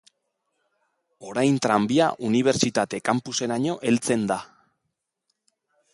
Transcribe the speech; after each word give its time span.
Orain 1.31 1.59
tranbia 1.65 2.07
unibertsitate-campuseraino 2.29 3.79
heltzen 3.91 4.29
da. 4.33 4.43